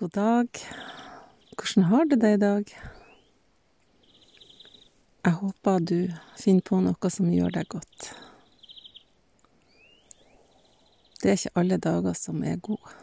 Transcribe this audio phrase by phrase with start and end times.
[0.00, 0.48] God dag.
[1.56, 2.70] Hvordan har du det i dag?
[5.24, 5.96] Jeg håper du
[6.40, 8.06] finner på noe som gjør deg godt.
[11.20, 12.94] Det er ikke alle dager som er gode.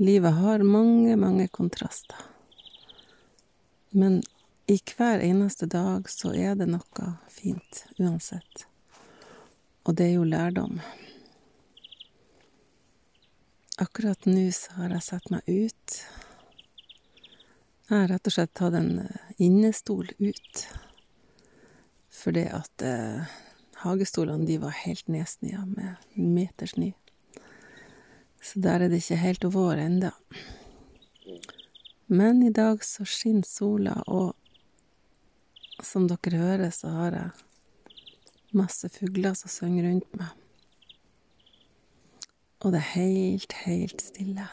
[0.00, 2.18] Livet har mange, mange kontraster.
[3.94, 4.24] Men
[4.66, 8.66] i hver eneste dag så er det noe fint, uansett.
[9.86, 10.82] Og det er jo lærdom.
[13.80, 15.94] Akkurat nå så har jeg satt meg ut.
[17.88, 18.90] Jeg har rett og slett tatt en
[19.40, 20.64] innestol ut.
[22.12, 23.30] Fordi at eh,
[23.80, 26.90] hagestolene, de var helt nedsnøa med metersnø.
[28.44, 30.12] Så der er det ikke helt vår enda.
[32.12, 34.36] Men i dag så skinner sola, og
[35.80, 37.96] som dere hører, så har jeg
[38.60, 40.36] masse fugler som synger rundt meg.
[42.60, 44.46] Og det er helt, helt stille.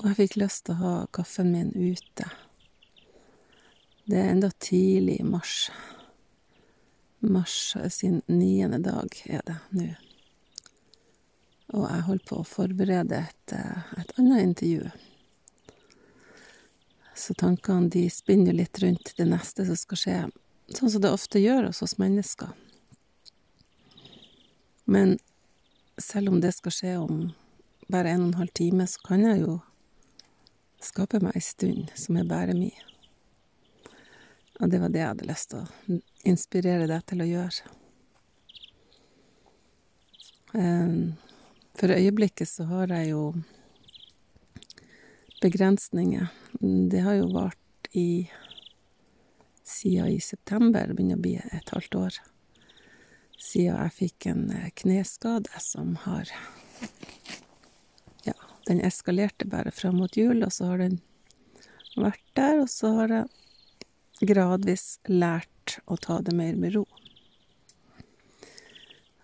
[0.00, 2.28] Og jeg fikk lyst til å ha kaffen min ute.
[4.08, 5.68] Det er enda tidlig i mars.
[7.20, 9.90] Mars sin niende dag er det nå.
[11.76, 13.54] Og jeg holder på å forberede et,
[14.00, 14.88] et annet intervju.
[17.14, 20.18] Så tankene de spinner litt rundt det neste som skal skje,
[20.72, 22.56] sånn som det ofte gjør hos oss mennesker.
[24.90, 25.18] Men
[26.02, 27.18] selv om det skal skje om
[27.86, 29.60] bare en og en halv time, så kan jeg jo
[30.82, 32.72] skape meg ei stund som er bare mi.
[34.58, 37.70] Og det var det jeg hadde lyst til å inspirere deg til å gjøre.
[41.78, 43.22] For øyeblikket så har jeg jo
[45.38, 46.26] begrensninger.
[46.90, 48.26] Det har jo vart i
[49.70, 52.16] Siden i september, det begynner å bli et halvt år
[53.40, 56.30] siden jeg fikk en eh, kneskade som har
[58.26, 58.36] Ja,
[58.68, 61.00] den eskalerte bare fram mot jul, og så har den
[61.96, 66.84] vært der, og så har jeg gradvis lært å ta det mer med ro.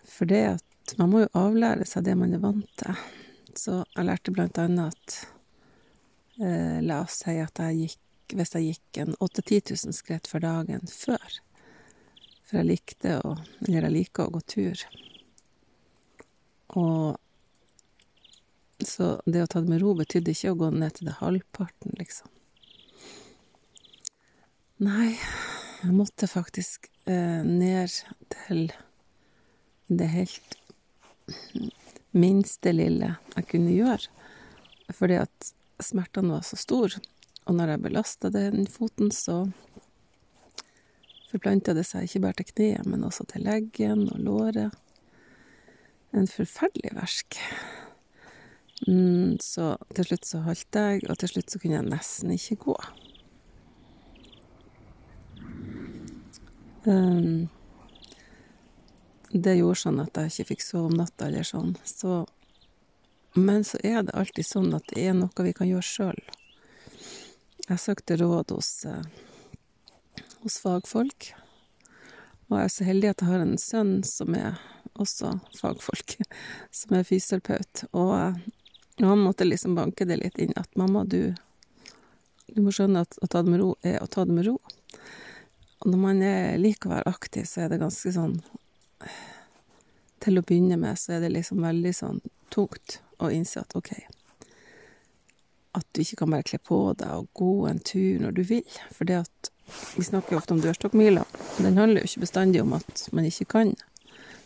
[0.07, 2.97] For det at man må jo avlære seg det man er vant til.
[3.57, 5.17] Så jeg lærte blant annet at
[6.41, 8.03] eh, La oss si at jeg gikk
[8.37, 11.37] Hvis jeg gikk en 8000-10 000 skritt for dagen før,
[12.47, 13.35] for jeg likte å
[13.67, 14.83] Eller jeg liker å gå tur.
[16.79, 17.17] Og
[18.83, 21.95] Så det å ta det med ro betydde ikke å gå ned til det halvparten,
[21.97, 22.29] liksom.
[24.85, 25.15] Nei,
[25.81, 27.89] jeg måtte faktisk eh, ned
[28.29, 28.67] til
[29.89, 30.57] det helt
[32.13, 34.13] minste lille jeg kunne gjøre,
[34.93, 35.49] fordi at
[35.81, 37.01] smertene var så store.
[37.47, 39.47] Og når jeg belasta den foten, så
[41.31, 44.77] forplanta det seg ikke bare til kneet, men også til leggen og låret.
[46.15, 47.39] En forferdelig verk.
[48.87, 52.59] Mm, så til slutt så holdt jeg, og til slutt så kunne jeg nesten ikke
[52.67, 52.77] gå.
[56.87, 57.49] Um,
[59.33, 62.25] det gjorde sånn at jeg ikke fikk sove om natta eller sånn, så
[63.37, 66.21] Men så er det alltid sånn at det er noe vi kan gjøre sjøl.
[67.67, 69.03] Jeg søkte råd hos uh,
[70.43, 71.31] hos fagfolk.
[72.47, 74.59] Og jeg er så heldig at jeg har en sønn som er
[74.97, 76.15] også fagfolk,
[76.79, 77.83] som er fysioterapeut.
[77.91, 78.39] Og,
[79.01, 81.35] og han måtte liksom banke det litt inn at mamma, du,
[82.47, 84.57] du må skjønne at å ta det med ro er å ta det med ro.
[85.77, 88.39] Og når man er, liker å være aktiv, så er det ganske sånn
[90.25, 92.17] Til å begynne med så er det liksom veldig sånn
[92.49, 93.91] tungt å innse at OK
[95.77, 98.79] At du ikke kan bare kle på deg og gå en tur når du vil.
[98.89, 99.51] For det at
[99.97, 101.25] vi snakker jo ofte om dørstokkmila.
[101.57, 103.73] Den handler jo ikke bestandig om at man ikke kan,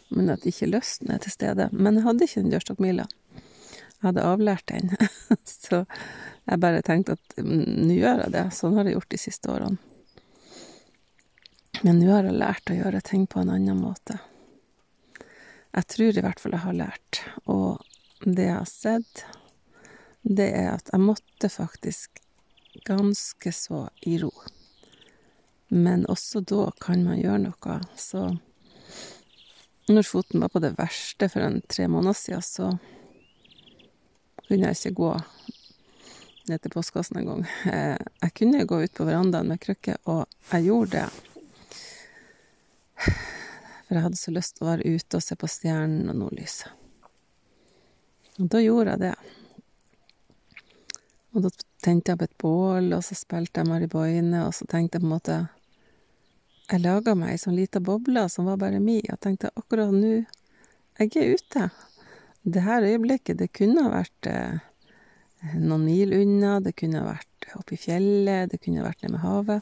[0.09, 1.69] men at ikke lysten er til stede.
[1.71, 3.05] Men jeg hadde ikke den dørstokkmila.
[3.35, 4.95] Jeg hadde avlært den,
[5.45, 5.83] så
[6.49, 8.47] jeg bare tenkte at mm, nå gjør jeg det.
[8.57, 9.77] Sånn har jeg gjort de siste årene.
[11.81, 14.19] Men nå har jeg lært å gjøre ting på en annen måte.
[15.71, 17.79] Jeg tror i hvert fall jeg har lært, og
[18.25, 19.23] det jeg har sett,
[20.21, 22.19] det er at jeg måtte faktisk
[22.85, 24.33] ganske så i ro.
[25.73, 27.75] Men også da kan man gjøre noe.
[27.95, 28.25] Så
[29.87, 32.67] når foten var på det verste for en tre måneder siden, så
[34.47, 35.11] kunne jeg ikke gå
[36.51, 37.45] ned til postkassen engang.
[37.71, 41.07] Eh, jeg kunne gå ut på verandaen med krykke, og jeg gjorde det.
[43.85, 46.67] For jeg hadde så lyst til å være ute og se på stjernen og nordlyset.
[48.39, 49.15] Og da gjorde jeg det.
[51.31, 54.99] Og da tente jeg opp et bål, og så spilte jeg Mariboine, og så tenkte
[54.99, 55.39] jeg på en måte
[56.71, 60.21] jeg laga meg ei sånn lita boble som var bare mi, og tenkte akkurat nå
[60.99, 61.69] Jeg er ute.
[62.43, 64.59] det her øyeblikket, det kunne vært eh,
[65.55, 69.13] noen mil unna, det kunne ha vært oppe i fjellet, det kunne ha vært nede
[69.13, 69.61] med havet.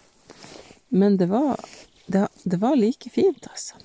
[0.90, 1.60] Men det var,
[2.08, 3.76] det, det var like fint, altså.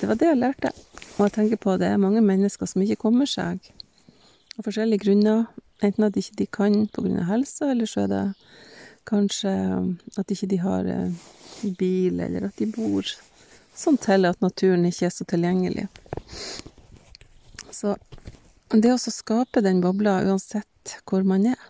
[0.00, 0.72] Det var det jeg lærte.
[1.18, 3.60] Og jeg tenker på det er mange mennesker som ikke kommer seg
[4.58, 5.46] av forskjellige grunner.
[5.80, 8.24] Enten at ikke de kan av helsa, eller så er det
[9.08, 9.52] kanskje
[10.18, 10.88] at ikke de har
[11.62, 13.06] bil, eller at de bor
[13.76, 15.86] sånn til at naturen ikke er så tilgjengelig.
[17.70, 17.96] Så
[18.70, 21.60] det å skape den bobla uansett hvor man er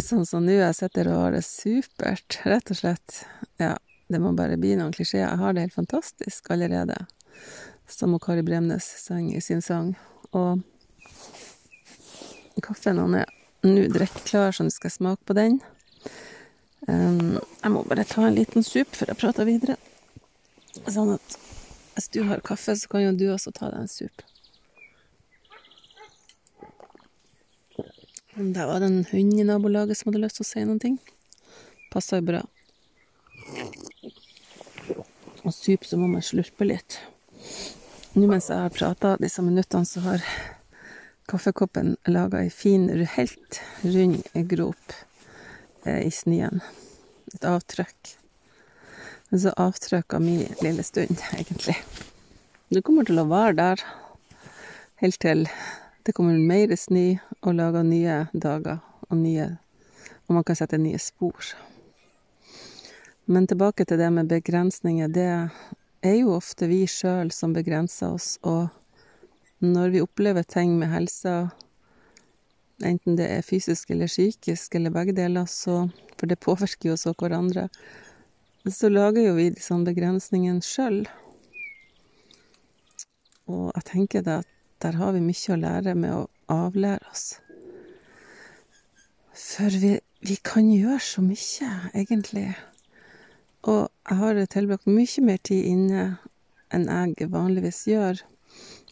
[0.00, 3.18] Sånn som nå, jeg sitter og har det supert, rett og slett.
[3.60, 3.74] Ja,
[4.08, 5.26] det må bare bli noen klisjeer.
[5.26, 6.96] Jeg har det helt fantastisk allerede,
[7.84, 9.92] som Kari Bremnes sang i sin sang.
[10.32, 10.62] Og
[12.64, 13.28] kaffen han er
[13.64, 15.60] nå drikkeklar, så nå skal jeg smake på den.
[16.84, 19.76] Um, jeg må bare ta en liten sup før jeg prater videre.
[20.84, 21.36] Sånn at
[21.94, 24.24] hvis du har kaffe, så kan jo du også ta deg en sup.
[28.34, 30.98] Der var det en hund i nabolaget som hadde lyst til å si noen ting.
[31.94, 32.42] Passa jo bra.
[35.44, 36.98] Og sup, så må man slurpe litt.
[38.18, 40.26] Nå mens jeg har prata disse minuttene, så har
[41.30, 44.20] kaffekoppen laga ei fin, helt rund
[44.50, 44.98] grop
[45.90, 46.62] i snøen.
[47.34, 48.14] Et avtrykk.
[49.30, 51.76] Men så avtrykk av min lille stund, egentlig.
[52.72, 53.86] Du kommer til å være der
[55.02, 55.48] helt til
[56.04, 59.54] det kommer mer snø og lager nye dager og nye
[60.24, 61.36] Og man kan sette nye spor.
[63.28, 65.08] Men tilbake til det med begrensninger.
[65.08, 65.26] Det
[66.00, 68.68] er jo ofte vi sjøl som begrenser oss, og
[69.60, 71.50] når vi opplever ting med helsa,
[72.86, 77.10] enten det er fysisk eller psykisk eller begge deler, så For det påvirker jo så
[77.18, 77.68] hverandre.
[78.70, 81.02] Så lager jo vi sånne begrensningene sjøl.
[83.50, 84.50] Og jeg tenker det at
[84.84, 86.22] der har vi mye å lære med å
[86.54, 87.24] avlære oss.
[89.34, 92.54] For vi, vi kan gjøre så mye, egentlig.
[93.66, 96.04] Og jeg har tilbrakt mye mer tid inne
[96.74, 98.22] enn jeg vanligvis gjør.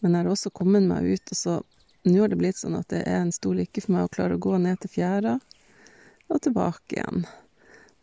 [0.01, 1.59] Men jeg har også kommet meg ut, og så
[2.03, 4.35] nå har det blitt sånn at det er en stor lykke for meg å klare
[4.35, 5.37] å gå ned til fjæra
[6.27, 7.25] og tilbake igjen.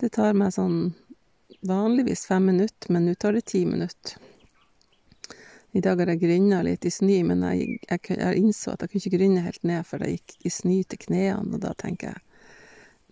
[0.00, 0.94] Det tar meg sånn
[1.66, 4.16] vanligvis fem minutter, men nå tar det ti minutter.
[5.72, 8.90] I dag har jeg grynna litt i snø, men jeg, jeg, jeg, innså at jeg
[8.90, 12.14] kunne ikke grynne helt ned for jeg gikk i snø til knærne, og da tenker
[12.14, 12.26] jeg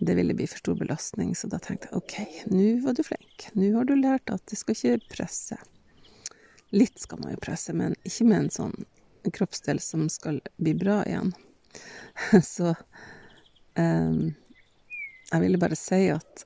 [0.08, 2.16] det ville bli for stor belastning, så da tenkte jeg OK,
[2.54, 5.58] nå var du flink, nå har du lært at det skal ikke presse.
[6.70, 8.76] Litt skal man jo presse, men ikke med en sånn
[9.32, 11.32] kroppsdel som skal bli bra igjen.
[12.44, 12.74] så
[13.74, 14.34] um,
[15.30, 16.44] jeg ville bare si at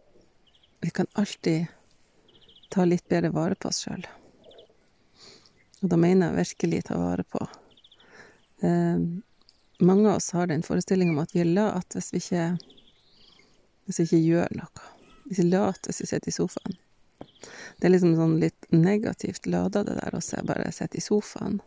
[0.83, 1.67] vi kan alltid
[2.71, 4.07] ta litt bedre vare på oss sjøl.
[5.83, 7.43] Og da mener jeg virkelig ta vare på.
[8.63, 8.99] Eh,
[9.83, 12.47] mange av oss har den forestillinga om at vi er lat hvis vi ikke
[13.87, 14.89] hvis vi ikke gjør noe.
[15.27, 16.79] Hvis vi er lat hvis vi sitter i sofaen.
[17.79, 21.59] Det er liksom sånn litt negativt lada, det der å bare sitte i sofaen.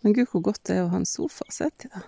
[0.00, 2.02] Men gud, hvor godt det er å ha en sofa å sitte i, da.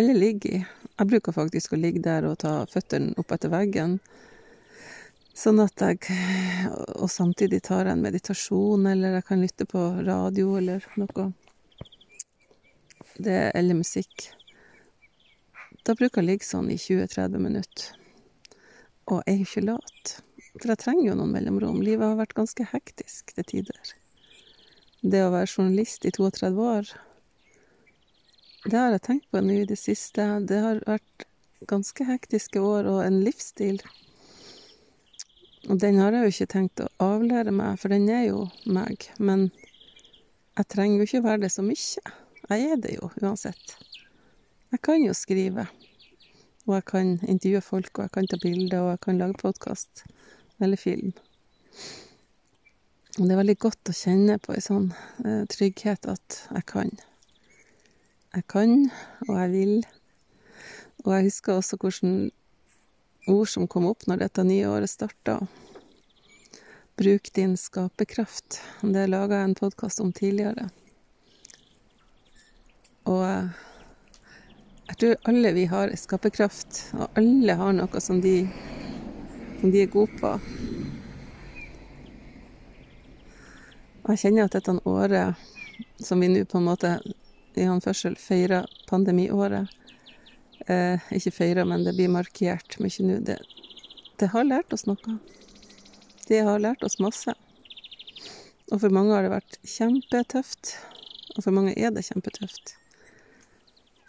[0.00, 0.58] Eller ligge i.
[0.92, 3.98] Jeg bruker faktisk å ligge der og ta føttene opp etter veggen
[5.32, 6.10] Sånn at jeg
[7.00, 11.30] Og samtidig tar jeg en meditasjon, eller jeg kan lytte på radio eller noe.
[13.16, 14.28] Det Eller musikk.
[15.82, 17.88] Da bruker jeg ligge sånn i 20-30 minutter.
[19.10, 20.12] Og jeg er jo ikke lat.
[20.52, 21.80] For jeg trenger jo noen mellomrom.
[21.82, 23.96] Livet har vært ganske hektisk til tider.
[25.02, 26.92] Det å være journalist i 32 år,
[28.62, 30.22] det har jeg tenkt på nå i det siste.
[30.46, 31.26] Det har vært
[31.66, 33.82] ganske hektiske år og en livsstil
[35.70, 39.06] og den har jeg jo ikke tenkt å avlære meg, for den er jo meg.
[39.22, 39.46] Men
[40.58, 42.14] jeg trenger jo ikke være det så mye.
[42.50, 43.76] Jeg er det jo uansett.
[44.74, 45.68] Jeg kan jo skrive.
[46.66, 50.04] Og jeg kan intervjue folk, og jeg kan ta bilder, og jeg kan lage podkast
[50.62, 51.14] eller film.
[53.20, 54.86] Og det er veldig godt å kjenne på ei sånn
[55.26, 56.92] eh, trygghet at jeg kan.
[58.32, 58.86] Jeg kan,
[59.26, 59.74] og jeg vil.
[61.04, 62.14] Og jeg husker også hvordan
[63.28, 65.42] ord som kom opp når dette nye året starta.
[66.96, 68.62] Bruk din skaperkraft.
[68.80, 70.70] Det laga jeg en podkast om tidligere.
[73.12, 73.26] Og
[74.88, 78.38] jeg tror alle vi har skaperkraft, og alle har noe som de,
[79.60, 80.32] som de er gode på.
[80.32, 80.80] Og
[84.10, 85.38] jeg kjenner at dette året,
[86.02, 86.96] som vi nå på en måte
[87.54, 89.70] i anførsel feirer pandemiåret,
[90.66, 93.20] eh, ikke feirer, men det blir markert mye nå.
[93.22, 93.38] Det,
[94.18, 95.18] det, har lært oss noe.
[96.26, 97.34] Det har lært oss masse.
[98.72, 100.70] Og for mange har det vært kjempetøft
[101.36, 102.74] Og for mange er det kjempetøft.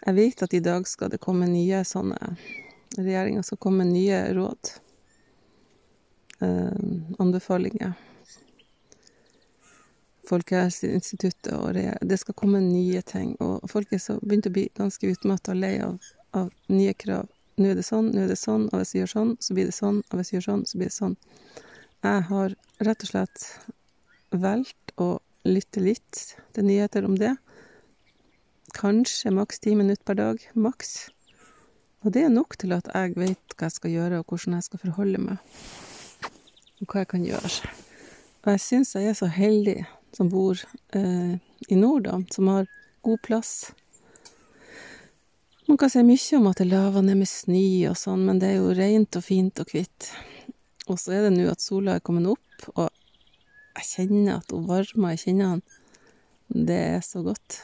[0.06, 2.36] Jeg vet at i dag skal det komme nye sånne
[2.94, 4.70] Regjeringa skal komme nye råd.
[6.46, 6.82] Eh,
[7.20, 7.96] anbefalinger.
[10.30, 11.76] Folkehelseinstituttet og
[12.10, 13.36] Det skal komme nye ting.
[13.44, 15.98] Og folk er så begynt å bli ganske utmatta og lei av,
[16.34, 17.28] av nye krav.
[17.60, 19.68] Nå er det sånn, nå er det sånn, og hvis vi gjør sånn, så blir
[19.70, 21.18] det sånn, og hvis vi gjør sånn, så blir det sånn.
[22.04, 22.56] Jeg har
[22.88, 23.44] rett og slett
[24.34, 25.10] valgt å
[25.46, 26.22] lytte litt
[26.56, 27.36] til nyheter om det.
[28.74, 30.48] Kanskje maks ti minutter per dag.
[30.58, 31.12] Maks.
[32.04, 34.68] Og det er nok til at jeg vet hva jeg skal gjøre, og hvordan jeg
[34.68, 35.60] skal forholde meg.
[36.82, 37.52] Og hva jeg kan gjøre.
[38.44, 40.60] Og jeg syns jeg er så heldig som bor
[40.94, 41.36] eh,
[41.68, 42.68] i nord, da, som har
[43.02, 43.72] god plass.
[45.66, 48.52] Man kan si mye om at det laver ned med snø og sånn, men det
[48.52, 50.10] er jo rent og fint og hvitt.
[50.92, 52.90] Og så er det nå at sola er kommet opp, og
[53.80, 55.80] jeg kjenner at hun varmer i kinnene.
[56.54, 57.64] Det er så godt.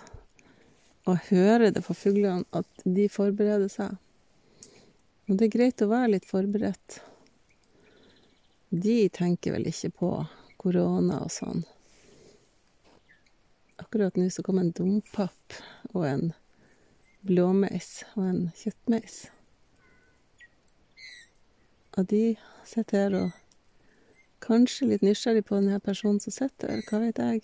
[1.05, 3.97] Og jeg hører det på fuglene at de forbereder seg.
[5.29, 7.01] Og det er greit å være litt forberedt.
[8.69, 10.13] De tenker vel ikke på
[10.61, 11.61] korona og sånn.
[13.79, 15.59] Akkurat nå så kom en dompap
[15.93, 16.29] og en
[17.25, 19.21] blåmeis og en kjøttmeis.
[21.97, 22.23] Og de
[22.67, 23.37] sitter her og
[24.43, 27.41] kanskje litt nysgjerrig på denne personen som sitter her, hva vet jeg.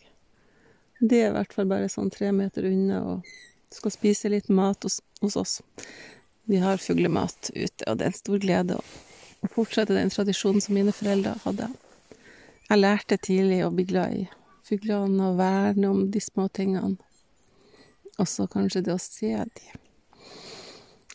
[1.01, 3.33] De er i hvert fall bare sånn tre meter unna og
[3.73, 5.57] skal spise litt mat hos, hos oss.
[6.47, 10.77] Vi har fuglemat ute, og det er en stor glede å fortsette den tradisjonen som
[10.77, 11.71] mine foreldre hadde.
[12.69, 14.25] Jeg lærte tidlig å bli glad i
[14.65, 16.97] fuglene og verne om de små tingene.
[18.15, 19.65] Og så kanskje det å se de.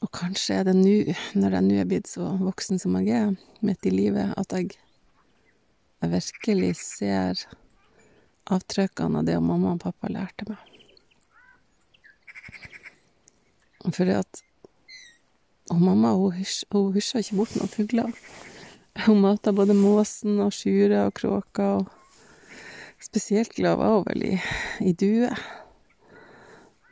[0.01, 3.35] Og kanskje er det nå, når jeg nå er blitt så voksen som jeg er,
[3.65, 4.77] midt i livet, at jeg,
[6.01, 7.43] jeg virkelig ser
[8.51, 10.67] avtrykkene av det mamma og pappa lærte meg.
[13.91, 14.45] For det at
[15.71, 18.15] og mamma hun, hysj, hun hysja ikke bort noen fugler.
[19.05, 21.69] Hun mata både måsen og sjure og kråka.
[21.79, 22.00] og
[23.03, 24.35] spesielt glad var hun vel i,
[24.81, 25.31] i due.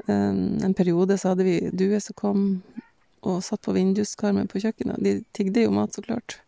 [0.06, 2.44] En, en, periode så hadde vi duer som kom
[3.26, 5.02] og satt på vinduskarmen på kjøkkenet.
[5.04, 6.38] De tigde jo mat, så klart.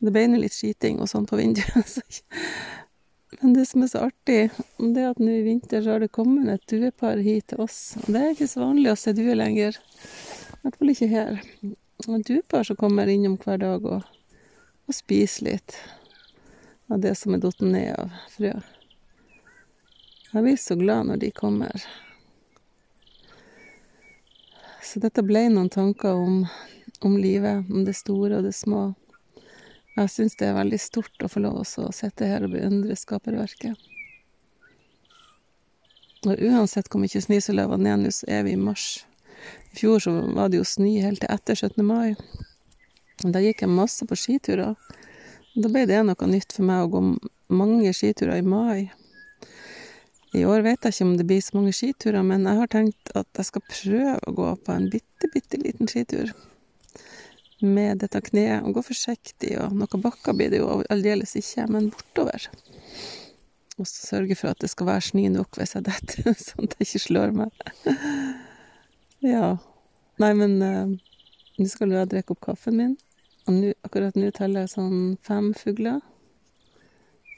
[0.00, 2.00] Det ble nå litt skiting og sånn på vinduet.
[3.40, 4.40] Men det som er så artig,
[4.80, 7.94] det er at nå i vinter så har det kommet et duepar hit til oss.
[8.02, 9.78] Og det er ikke så vanlig å se duer lenger.
[9.78, 11.38] I hvert fall ikke her.
[12.08, 14.02] Og duepar som kommer innom hver dag og,
[14.88, 15.78] og spiser litt
[16.90, 18.56] av det som er datt ned av frø.
[20.30, 21.84] Jeg blir så glad når de kommer.
[24.82, 26.44] Så dette ble noen tanker om,
[27.02, 28.92] om livet, om det store og det små.
[29.96, 33.74] Jeg syns det er veldig stort å få lov å sitte her og beundre skaperverket.
[36.28, 39.02] Og uansett hvor mye snø som løver ned nå, så er vi i mars.
[39.72, 41.82] I fjor så var det jo snø helt til etter 17.
[41.86, 42.14] mai.
[43.24, 44.78] Da gikk jeg masse på skiturer.
[45.58, 47.04] Da ble det noe nytt for meg å gå
[47.50, 48.90] mange skiturer i mai.
[50.36, 53.10] I år vet jeg ikke om det blir så mange skiturer, men jeg har tenkt
[53.18, 56.30] at jeg skal prøve å gå på en bitte, bitte liten skitur.
[57.60, 61.90] Med dette kneet, og gå forsiktig, og noen bakker blir det jo aldeles ikke, men
[61.92, 62.46] bortover.
[63.80, 66.78] Og så sørge for at det skal være snø nok hvis jeg detter, sånn at
[66.78, 67.66] jeg ikke slår meg.
[69.20, 69.58] Ja.
[70.16, 70.92] Nei, men uh,
[71.60, 72.94] nå skal jeg drikke opp kaffen min.
[73.44, 76.00] Og nu, akkurat nå teller jeg sånn fem fugler.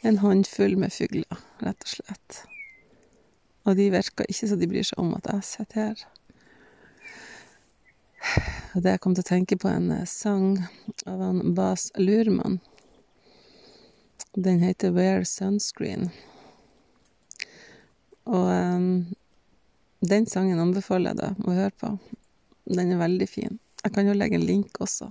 [0.07, 2.39] En håndfull med fugler, rett og slett.
[3.63, 6.05] Og de virker ikke så de bryr seg om at jeg sitter her.
[8.75, 10.57] Og det jeg kom til å tenke på, en uh, sang
[11.07, 12.61] av han Bas Lurman.
[14.33, 16.09] Den heter Wear Sunscreen.
[18.25, 18.93] Og um,
[20.03, 21.97] den sangen anbefaler jeg deg å høre på.
[22.71, 23.59] Den er veldig fin.
[23.83, 25.11] Jeg kan jo legge en link også.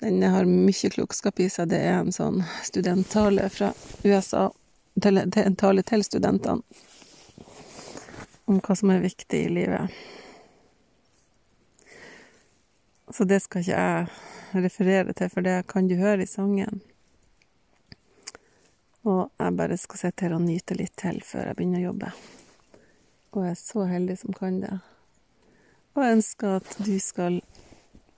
[0.00, 1.70] Den har mye klokskap i seg.
[1.72, 3.72] Det er en sånn studenttale fra
[4.04, 4.50] USA.
[5.04, 6.62] En tale til studentene
[8.44, 9.94] om hva som er viktig i livet.
[13.12, 16.82] Så det skal ikke jeg referere til, for det kan du høre i sangen.
[19.04, 22.14] Og jeg bare skal sitte her og nyte litt til før jeg begynner å jobbe
[23.34, 24.76] og jeg er så heldig som kan det.
[25.94, 27.40] Og jeg ønsker at du skal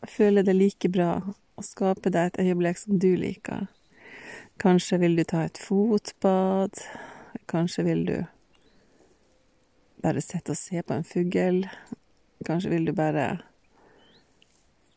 [0.09, 3.67] føle det like bra og skape deg et øyeblikk som du liker.
[4.57, 6.81] Kanskje vil du ta et fotbad.
[7.47, 8.17] Kanskje vil du
[10.03, 11.67] bare sitte og se på en fugl.
[12.47, 13.27] Kanskje vil du bare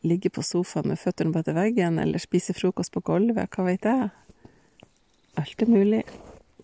[0.00, 3.84] ligge på sofaen med føttene på etter veggen, eller spise frokost på gulvet, hva veit
[3.84, 4.08] jeg.
[5.40, 6.02] Alt er mulig.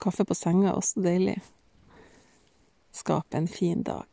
[0.00, 1.36] Kaffe på senga er også deilig.
[2.96, 4.08] skape en fin dag.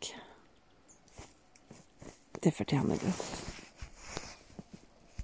[2.43, 3.62] Det fortjener du.